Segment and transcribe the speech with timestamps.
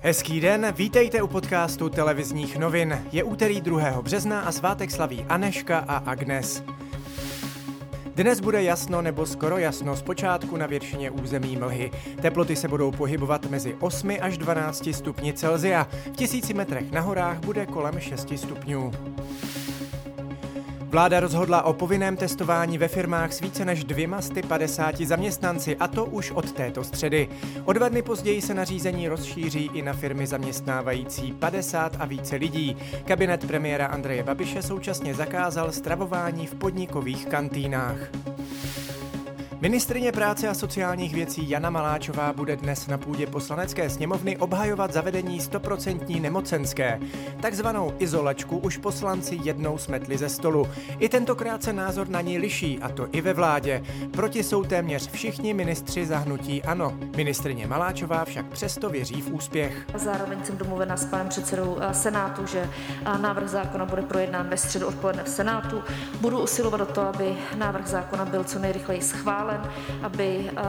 [0.00, 3.04] Hezký den, vítejte u podcastu televizních novin.
[3.12, 4.02] Je úterý 2.
[4.02, 6.62] března a svátek slaví Aneška a Agnes.
[8.14, 11.90] Dnes bude jasno nebo skoro jasno, zpočátku na většině území mlhy.
[12.22, 15.86] Teploty se budou pohybovat mezi 8 až 12 stupni Celzia.
[16.12, 18.92] V tisíci metrech na horách bude kolem 6 stupňů.
[20.90, 26.30] Vláda rozhodla o povinném testování ve firmách s více než 250 zaměstnanci, a to už
[26.30, 27.28] od této středy.
[27.64, 32.76] O dva dny později se nařízení rozšíří i na firmy zaměstnávající 50 a více lidí.
[33.04, 37.98] Kabinet premiéra Andreje Babiše současně zakázal stravování v podnikových kantýnách.
[39.60, 45.40] Ministrině práce a sociálních věcí Jana Maláčová bude dnes na půdě poslanecké sněmovny obhajovat zavedení
[45.40, 47.00] 100% nemocenské.
[47.40, 50.68] Takzvanou izolačku už poslanci jednou smetli ze stolu.
[50.98, 53.82] I tentokrát se názor na ní liší, a to i ve vládě.
[54.10, 56.98] Proti jsou téměř všichni ministři zahnutí ano.
[57.16, 59.86] Ministrině Maláčová však přesto věří v úspěch.
[59.94, 62.70] Zároveň jsem domluvena s panem předsedou eh, Senátu, že
[63.06, 65.82] eh, návrh zákona bude projednán ve středu odpoledne v Senátu.
[66.20, 69.70] Budu usilovat o to, aby návrh zákona byl co nejrychleji schválen schválen,
[70.02, 70.62] aby eh,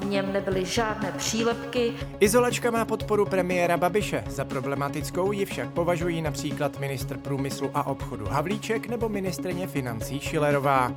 [0.00, 1.92] v něm nebyly žádné přílepky.
[2.20, 4.24] Izolačka má podporu premiéra Babiše.
[4.28, 10.92] Za problematickou ji však považují například ministr průmyslu a obchodu Havlíček nebo ministrně financí Šilerová.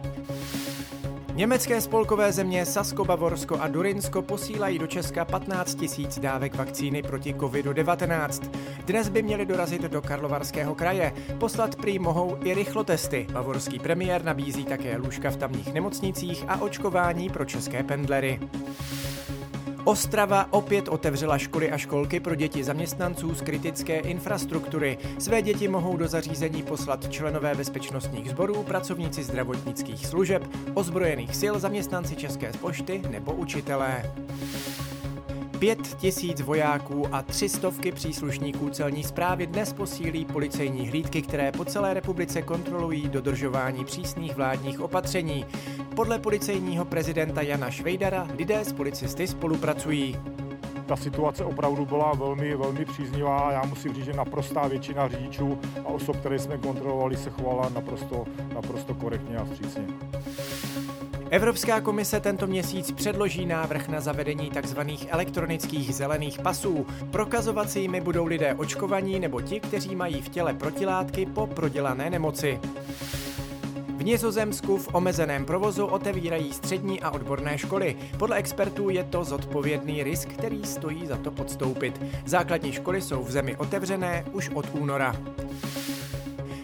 [1.39, 7.33] Německé spolkové země Sasko, Bavorsko a Durinsko posílají do Česka 15 tisíc dávek vakcíny proti
[7.33, 8.49] COVID-19.
[8.85, 11.13] Dnes by měli dorazit do Karlovarského kraje.
[11.37, 13.27] Poslat prý mohou i rychlotesty.
[13.33, 18.39] Bavorský premiér nabízí také lůžka v tamních nemocnicích a očkování pro české pendlery.
[19.83, 24.97] Ostrava opět otevřela školy a školky pro děti zaměstnanců z kritické infrastruktury.
[25.19, 32.15] Své děti mohou do zařízení poslat členové bezpečnostních sborů, pracovníci zdravotnických služeb, ozbrojených sil, zaměstnanci
[32.15, 34.03] České pošty nebo učitelé.
[35.59, 41.65] Pět tisíc vojáků a tři stovky příslušníků celní zprávy dnes posílí policejní hlídky, které po
[41.65, 45.45] celé republice kontrolují dodržování přísných vládních opatření.
[45.95, 50.17] Podle policejního prezidenta Jana Švejdara lidé s policisty spolupracují.
[50.85, 53.51] Ta situace opravdu byla velmi, velmi příznivá.
[53.51, 58.25] Já musím říct, že naprostá většina řidičů a osob, které jsme kontrolovali, se chovala naprosto,
[58.53, 59.83] naprosto korektně a vstřícně.
[61.31, 64.79] Evropská komise tento měsíc předloží návrh na zavedení tzv.
[65.07, 66.85] elektronických zelených pasů.
[67.75, 72.59] Jimi budou lidé očkovaní nebo ti, kteří mají v těle protilátky po prodělané nemoci.
[73.97, 77.95] V Nizozemsku v omezeném provozu otevírají střední a odborné školy.
[78.17, 82.01] Podle expertů je to zodpovědný risk, který stojí za to podstoupit.
[82.25, 85.15] Základní školy jsou v zemi otevřené už od února.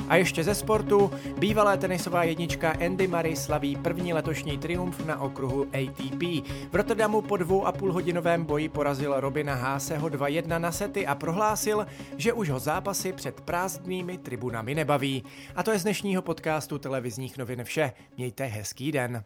[0.09, 5.63] A ještě ze sportu, bývalá tenisová jednička Andy Murray slaví první letošní triumf na okruhu
[5.63, 6.21] ATP.
[6.71, 11.15] V Rotterdamu po dvou a půl hodinovém boji porazil Robina Háseho 2-1 na sety a
[11.15, 15.23] prohlásil, že už ho zápasy před prázdnými tribunami nebaví.
[15.55, 17.91] A to je z dnešního podcastu televizních novin vše.
[18.17, 19.25] Mějte hezký den.